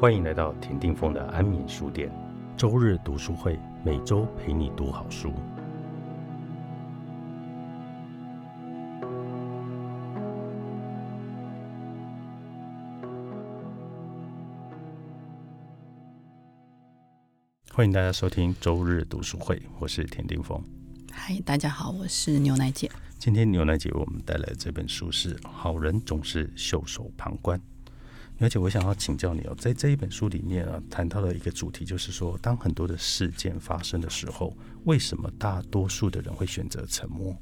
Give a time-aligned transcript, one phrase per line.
[0.00, 2.10] 欢迎来到田定峰的安眠书店，
[2.56, 5.30] 周日读书会，每周陪你读好书。
[17.70, 20.58] 欢迎大家收听周日读书会，我是田定峰。
[21.12, 22.90] 嗨，大家好，我是牛奶姐。
[23.18, 27.58] 今天牛奶姐为我们带来的这本书是《好人总是袖手旁观》。
[28.40, 37.36] 而且我想要请教你哦，在这一本书里面啊，谈到了一个主题，就是说，当很多的事件发生的时候，为什么大多数的人会选择沉默？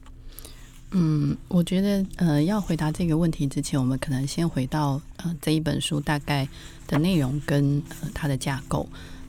[0.90, 6.48] 嗯，我觉得呃，要回答这个问题之前，我们可能先回到呃这一本书大概
[6.86, 7.80] 的内容跟
[8.12, 8.88] 它的架构。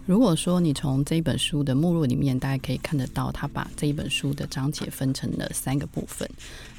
[0.09, 6.27] 如果说你从这一本书的目录里面，大家可以看得到，他把这一本书的章节分成了三个部分。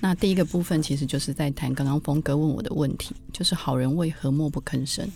[0.01, 5.09] 那第一个部分其实就是在谈刚刚峰哥问我的问题，就是好人为何默不吭声？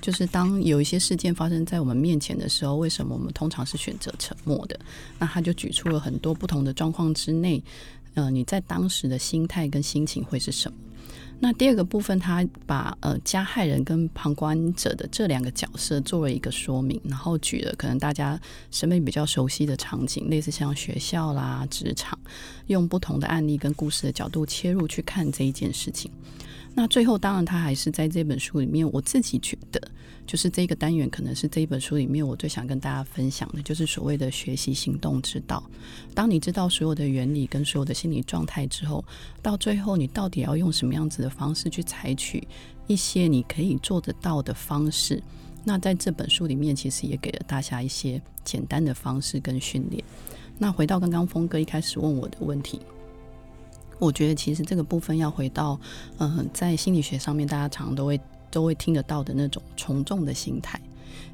[0.00, 4.76] 就是当有一些事件发生在我们面前的时候，为什么我们通常是选择沉默的？
[5.20, 7.62] 那他就举出了很多不同的状况之内，
[8.14, 10.76] 呃，你在当时的心态跟心情会是什么？
[11.44, 18.40] 那第二个部分，他把呃加害人跟旁观者的这两个角色作为一个说明，然后举了可能大家
[18.70, 22.16] 身边比较熟悉的场景，类似像学校啦、职场，
[22.68, 26.08] 用不同的案例跟故事的角度切入去看这一件事情。
[26.74, 29.82] 那最后，当然他还是在这本书里面，我自己觉得。
[30.24, 35.60] 就是这个单元，可能是这一本书里面我最想跟大家分享的，就是所谓的学习行动之道。
[36.14, 39.04] 当你知道所有的原理跟所有的心理状态之后，
[39.42, 42.46] 到最后你到底要用什么样子的方式去采取
[42.86, 45.20] 一些你可以做得到的方式？
[45.64, 50.04] 那在这本书里面，其实也给了大家一些简单的方式跟训练。
[50.58, 52.80] 那回到刚刚峰哥一开始问我的问题，
[53.98, 55.80] 我觉得其实这个部分要回到，
[56.18, 58.20] 嗯，在心理学上面，大家常常都会。
[58.52, 60.78] 都会听得到的那种从众的心态，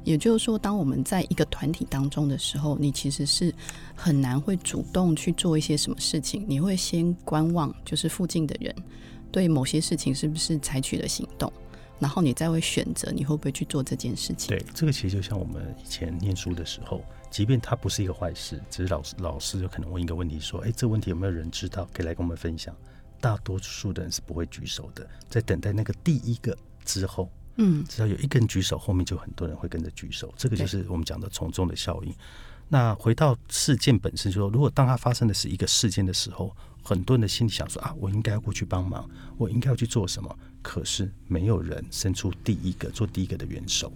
[0.05, 3.53] 也就是说，当我们在一个团体当中的时候，你其实是
[3.93, 8.73] 很难会主动去做一些什么事情，你会先观望，就是附近的人
[9.31, 11.51] 对某些事情是不是采取了行动，
[11.99, 14.49] 然后你再会选择你会不会去做这件事情。
[14.49, 21.87] 对，这个其实就像我们以前念书的时候，即便它不是一个坏事，只是老师老师有可能问一个问题，说：“哎，这个问题有没有人知道？
[21.93, 22.75] 可以来跟我们分享。”
[23.21, 26.57] 大多数的人是不会举手的，在等待那个第一个。
[26.85, 30.33] 之后，嗯，只要有一个人举手，后面就很多人会跟着举手。
[30.35, 32.11] 这个就是我们讲的从众的效应。
[32.67, 40.35] 那回到事件本身，就说如果当它发生的是一个事件的时候，很多人的心里想说啊，我应该要过去帮忙，我应该要去做什么？
[40.61, 43.91] 可是没有人伸出第一个做第一个的援手。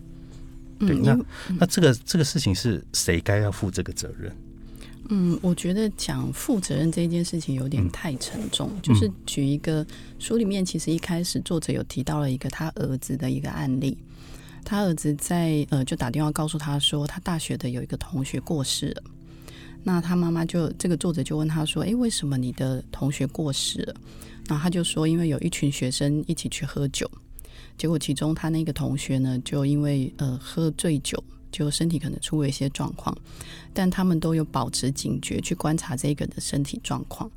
[0.79, 1.17] 对，那
[1.59, 4.35] 那这个这个事情是谁该要负这个责任？
[5.09, 8.71] 嗯，我觉得讲负责任这件事情有点太沉重。
[8.81, 9.85] 就是举一个
[10.19, 13.97] 书里面，其实一开始作者有提到了一个他儿子的一个案例。
[14.63, 19.03] 他儿子在呃就打电话告诉他说，他大学的有一个同学过世了。
[19.83, 23.95] 那他妈妈就这个作者就问他说：“诶，为什么你的同学过世了？”
[24.47, 27.09] 然后他就说：“因为有一群学生一起去喝酒，
[27.77, 31.23] 结果其中他那个同学呢，就因为呃喝醉酒。”
[31.53, 33.15] 就身体可能出了一些状况，
[33.75, 37.29] 但他们都有保持警觉去观察这个的身体状况。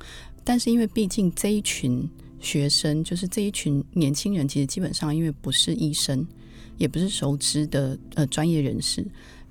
[0.43, 2.03] 但是因为毕竟这一群
[2.39, 6.25] 学生，就是这一群年轻人，其实基本上因为不是医生，
[6.79, 9.05] 也不是熟知的呃专业人士，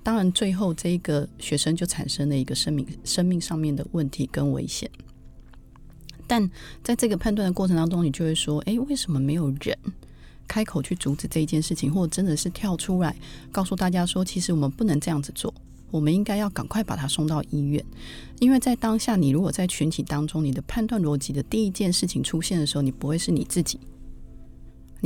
[0.07, 4.89] 当然最后这一个学生就产生了一个生命生命上面的问题跟危险。
[6.29, 6.49] 但
[6.85, 9.77] 在这个判断的过程当中，你就会说：哎，为什么没有人？
[10.47, 13.17] 开口去阻止这一件事情，或者真的是跳出来
[13.51, 15.53] 告诉大家说，其实我们不能这样子做，
[15.91, 17.85] 我们应该要赶快把他送到医院。
[18.39, 23.81] 因为在当下，你如果在群体当中，你的判断逻辑的第一件事情出现的时候，你不会是你自己，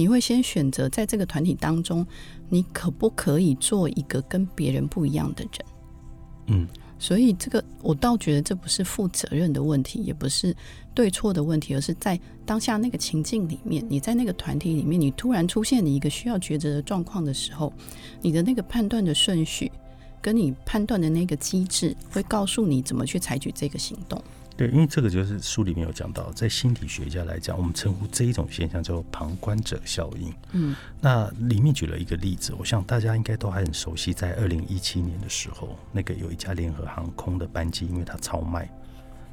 [0.01, 2.07] 你会先选择在这个团体当中，
[2.49, 5.67] 你可不可以做一个跟别人不一样的人？
[6.47, 6.69] 嗯。
[6.99, 10.55] 所以，这个我倒觉得这不是负责任的问题，也不是
[10.95, 17.73] 对错的问题，而是在当下那个情境里面，你在那个团体里面，你突然出现你一个需要抉择的状况的时候，
[18.23, 19.71] 你的那个判断的顺序，
[20.21, 24.23] 跟你判断的那个机制，会告诉你怎么去采取这个行动。
[24.61, 30.35] 对，因为这个就是书里面有讲到，在心理学家来讲，我们称呼这一种现象叫旁观者效应。
[30.53, 38.71] 嗯，那里面举了一个例子，我想大家应该都还很熟悉，在二零一七年的时候，那个有一家联合航空的班机，因为它超卖，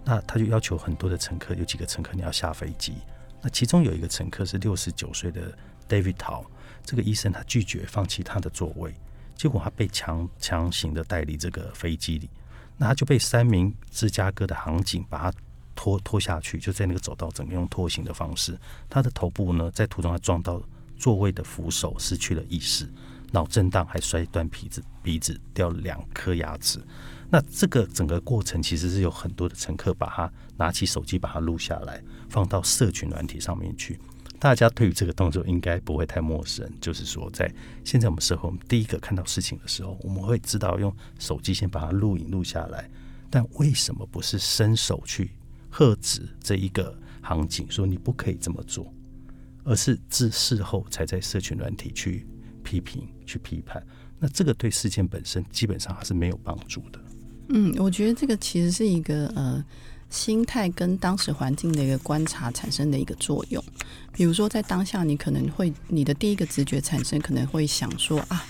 [0.05, 2.93] 那他就要求很多的乘客，有几个乘客你要下飞机。
[3.41, 5.41] 那其中有一个乘客是六十九岁的
[5.89, 6.45] David Tao，
[6.85, 8.93] 这个医生他拒绝放弃他的座位，
[9.35, 12.29] 结果他被强强行的带离这个飞机里。
[12.77, 15.37] 那他就被三名芝加哥的航警把他
[15.75, 18.57] 拖拖下去，就在那个走道，整个用拖行的方式。
[18.89, 20.61] 他的头部呢，在途中他撞到
[20.97, 22.87] 座位的扶手，失去了意识。
[23.31, 26.79] 脑震荡，还摔断鼻子，鼻子掉两颗牙齿。
[27.29, 33.99] 那这个整个过程其实是有很多的乘客把他拿起手机把他录下来，放到社群软体上面去。
[34.39, 37.51] 大家对于这个动作应该不会太陌生，就是说在
[37.83, 42.89] 现在我们社会，我们第一个看到事情的时候，我们会知道用手机先把它录影录下来。
[43.29, 45.31] 但为什么不是伸手去
[45.69, 48.93] 喝止这一个行情，说你不可以这么做，
[49.63, 52.25] 而是自事后才在社群软体去
[52.63, 53.85] 批评、去批判？
[54.17, 56.99] 那这个对事件本身基本上还是没有帮助的。
[57.49, 59.63] 嗯，我觉得这个其实是一个呃
[60.09, 63.63] 心态跟当时环境的一个观察产生的一个作用。
[64.13, 68.45] 比如说，在当下，你可能会你的第一个直觉产生，可能会想说啊，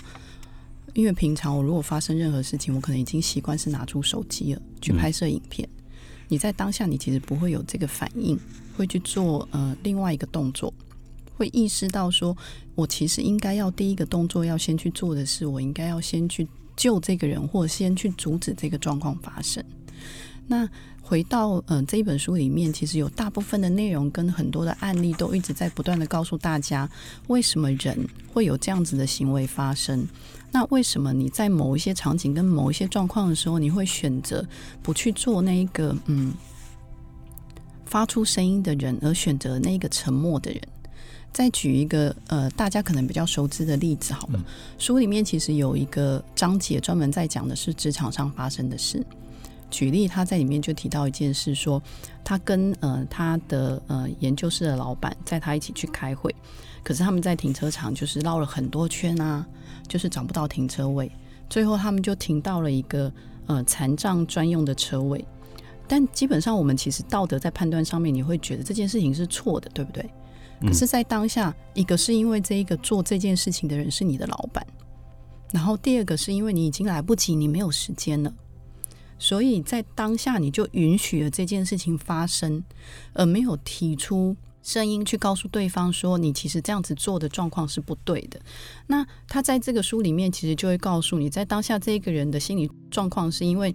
[0.94, 5.68] 因为平常我如果发生任何事情，我可能已经习惯是拿出手机了去拍摄影片。
[6.28, 8.38] 你在当下，你其实不会有这个反应，
[8.76, 10.72] 会去做呃另外一个动作，
[11.36, 12.36] 会意识到说
[12.74, 16.46] 我其实应该要第一个动作要先去做的是，我应该要先去。
[16.76, 19.60] 救这个人，或先去阻止这个状况发生。
[20.48, 20.68] 那
[21.02, 26.90] 回到呃这一本书里面，其实有大部分的内容跟很多的案例都一直在不断的告诉大家，
[27.28, 27.96] 为什么人
[28.32, 30.06] 会有这样子的行为发生。
[30.50, 34.44] 那为什么你在某一些场景跟某一些状况的时候，你会选择
[34.82, 36.32] 不去做那一个嗯
[37.84, 40.60] 发出声音的人，而选择那个沉默的人？
[41.30, 44.44] 再举一个呃，大家可能比较熟知的例子好了。
[44.78, 49.04] 书里面其实有一个章节专门在讲的是职场上发生的事。
[49.70, 51.82] 举例，他在里面就提到一件事，说
[52.24, 56.34] 他跟呃他的呃研究室的老板在他一起去开会，
[56.82, 59.46] 可是他们在停车场就是绕了很多圈啊，
[59.86, 61.10] 就是找不到停车位，
[61.48, 63.12] 最后他们就停到了一个
[63.46, 65.24] 呃残障专用的车位。
[65.86, 70.04] 但基本上我们其实道德在判断上面，你会觉得这件事情是错的，对不对？
[70.60, 74.66] 可是，在当下，一个是因为这一个做这件事情的人是你的老板，
[75.52, 78.34] 然后第二个是因为你已经来不及，你没有时间了，
[79.18, 82.62] 所以在当下你就允许了这件事情发生，
[83.12, 88.40] 而没有提出声音去告诉对方说你其实这样子做的状况是不对的。
[88.86, 93.74] 那他在这个书里面其实就会告诉你在当下这个人的心理状况，是因为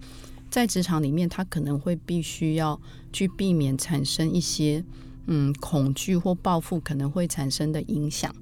[0.50, 2.80] 在职场里面他可能会必须要
[3.12, 4.84] 去避免产生一些。
[5.26, 8.36] 嗯，恐惧或报复可能会产生的影响，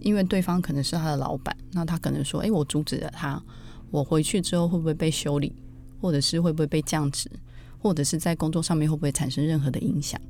[0.00, 3.40] 因为对方可能是他的老板，那他可能说：“哎，我阻止了他，
[3.92, 5.52] 我回去之后会不会被修理，
[6.04, 7.30] 或者是会不会被降职，
[7.78, 10.20] 或者是在工作上面会不会产生任何的影响？”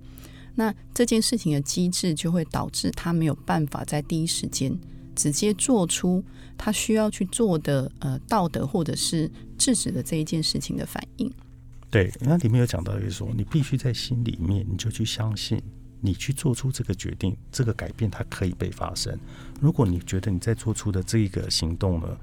[0.55, 4.73] 那这件事情的机制就会导致他没有办法在第一时间
[5.17, 6.23] 直接做出
[6.57, 9.29] 他需要去做的呃道德或者是
[9.59, 11.29] 制止的这一件事情的反应。
[11.91, 15.61] 对，那里面有讲到，就是说，你必须在心里面，你就去相信，
[16.01, 19.19] 你去做出这个决定，这个改变它可以被发生。
[19.61, 22.17] 如果你觉得你在做出的这一个行动呢，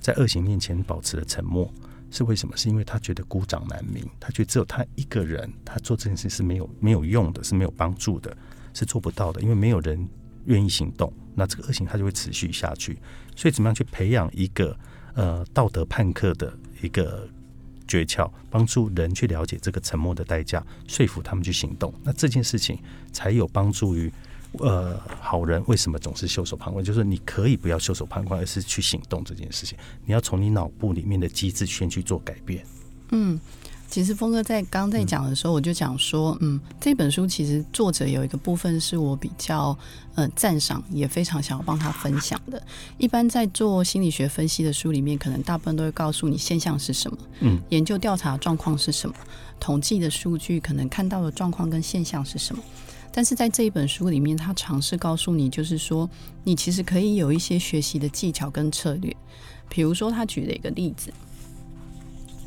[0.00, 1.70] 在恶行面前保持了沉默，
[2.14, 2.56] 是为什么？
[2.56, 8.36] 是因为他觉得孤掌难鸣，他觉得只有他一个人，他做这件事是没有没有用的，是没有帮助的，
[8.72, 10.08] 是做不到的，因为没有人
[10.44, 12.96] 愿意行动，那这个恶行他就会持续下去。
[13.34, 14.78] 所以，怎么样去培养一个
[15.14, 17.28] 呃道德判客的一个？
[17.86, 21.92] 诀窍，帮助人去了解这个沉默的代价，说服他们去行动。
[22.02, 22.78] 那这件事情
[23.12, 24.10] 才有帮助于，
[24.58, 26.84] 呃，好人为什么总是袖手旁观？
[26.84, 29.76] 就是你可以不要袖手旁观，而是去行动这件事情。
[30.04, 32.64] 你要从你脑部里面的机制先去做改变。
[33.10, 33.40] 嗯。
[33.86, 39.78] 其实峰哥在刚在讲的时候，我就讲说，嗯，这本书其实作者有一个部分是我比较
[40.16, 42.60] 呃赞赏，也非常想要帮他分享的。
[42.98, 49.14] 一般在做心理学分析的书里面，可能大部分都会告诉你现象是什么，嗯，研究调查状况是什么，
[49.60, 52.60] 统计的数据可能看到的状况跟现象是什么。
[53.16, 56.10] 但是在这一本书里面，他尝试告诉你，就是说，
[56.42, 59.16] 你其实可以有一些学习的技巧跟策略。
[59.68, 61.12] 比如说，他举了一个例子，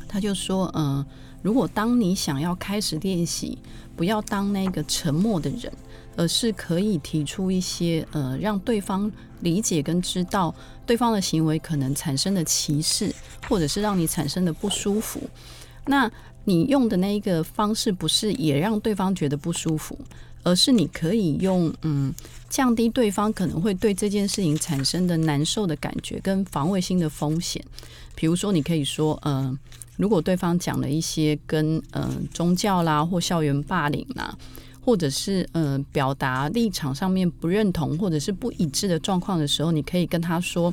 [0.06, 1.06] 他就说，呃。
[1.40, 3.56] 如果当你想要开始练习，
[3.96, 5.72] 不要当那个沉默的人，
[6.16, 9.10] 而是可以提出一些呃，让对方
[9.40, 10.52] 理解跟知道
[10.84, 13.14] 对方的行为可能产生的歧视，
[13.48, 15.20] 或者是让你产生的不舒服。
[15.86, 16.10] 那
[16.48, 19.98] 你用的那一个方式，不是也让对方觉得不舒服，
[20.42, 22.12] 而是你可以用嗯，
[22.48, 27.62] 降低对方可能会对这件事情产生的难受的感觉跟防卫性的风险。
[28.14, 29.58] 比如说，你可以说嗯。
[29.98, 34.32] 如果对方讲了一些跟嗯宗教啦或校园霸凌啦，
[34.88, 40.72] 或者是呃表达立场上面不认同或者是不一致的状况的时候，你可以跟他说：“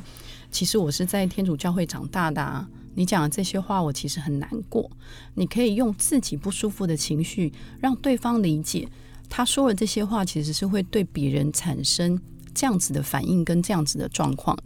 [0.50, 4.90] 其实我是在天主教会长大的，啊，你讲的这些话我其实很难过。”
[5.36, 8.88] 你可以用自己不舒服的情绪让对方理解，
[9.28, 12.18] 他说了这些话其实是会对别人产生
[12.54, 14.56] 这样子的反应跟这样子的状况。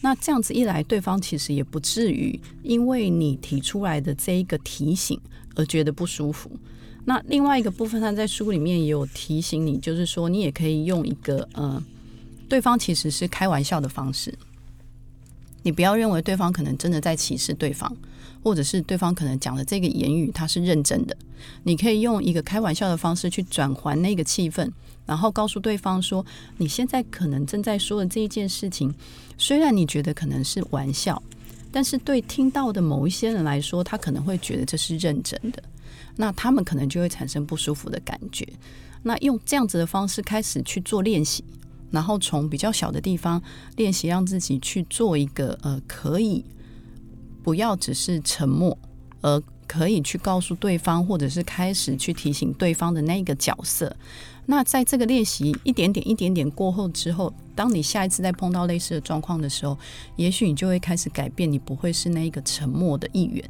[0.00, 5.20] 那这样子一来，对方其实也不至于因为你提出来的这一个提醒
[5.54, 6.50] 而觉得不舒服。
[7.08, 11.82] 那另外一个部分，他在书里面也有提醒你，就是说你也可以用一个呃，
[12.50, 14.36] 对方其实是开玩笑的方式，
[15.62, 17.96] 你不要认为对方可能真的在歧视对方，
[18.42, 21.16] 或者是对方可能讲的这个言语他是认真的，
[21.62, 24.70] 你可以用一个开玩笑的方式去转换那个气氛，
[25.06, 26.22] 然后告诉对方说，
[26.58, 28.94] 你现在可能正在说的这一件事情，
[29.38, 31.22] 虽然你觉得可能是玩笑，
[31.72, 35.62] 但是对听到的某一些人来说，他可能会觉得这是认真的。
[36.16, 38.46] 那他们可能就会产生不舒服的感觉。
[39.02, 41.44] 那用这样子的方式开始去做练习，
[41.90, 43.40] 然后从比较小的地方
[43.76, 46.44] 练习，让自己去做一个呃，可以
[47.42, 48.76] 不要只是沉默，
[49.20, 53.96] 而可以去告诉对方，或者是开始去提醒对方的那个角色。
[54.46, 59.78] 那在这个练习一点点、一点点过后之后，当你下一次再碰到类似的状况的时候，
[60.16, 63.44] 也许你就会开始改变，你不会是那一个沉默的一员。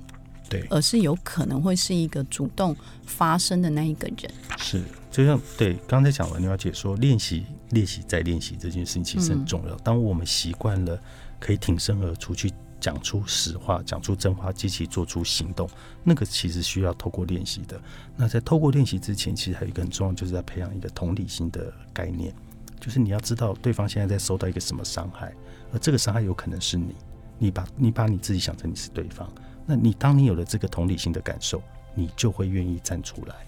[0.49, 2.75] 对，而是有可能会是一个主动
[3.05, 4.31] 发生的那一个人。
[4.59, 9.75] 是，就像对刚才讲了，刘小姐说，练习、练习再练习这件事情其实很重要。
[9.77, 10.99] 当我们习惯了
[11.39, 12.51] 可以挺身而出去
[12.81, 15.69] 讲出实话、讲出真话，积极做出行动，
[16.03, 17.81] 那个其实需要透过练习的。
[18.17, 22.33] 那在透过练习之前，其实还有一个很重要，就是在培养一个同理心的概念，
[22.81, 25.35] 就是你要知道对方现在在受到一个什么伤害，
[25.73, 26.95] 而这个伤害有可能是你，
[27.39, 29.31] 你把你把你自己想成你是对方。
[29.71, 31.63] 那你当你有了这个同理心的感受，
[31.95, 33.47] 你就会愿意站出来。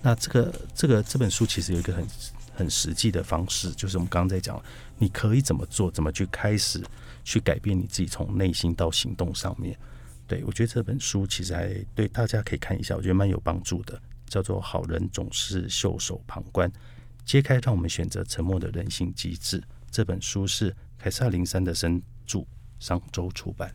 [0.00, 2.06] 那这个这个这本书其实有一个很
[2.54, 4.58] 很实际的方式，就是我们刚刚在讲，
[4.96, 6.82] 你可以怎么做，怎么去开始
[7.22, 9.78] 去改变你自己从内心到行动上面。
[10.26, 16.66] 对我觉得这本书其实还对大家可以看一下，我觉得蛮有帮助的，叫做《好人总是袖手旁观》，
[17.26, 19.62] 揭开让我们选择沉默的人性机制。
[19.90, 22.46] 这本书是凯撒林·山的生著，
[22.78, 23.70] 商周出版。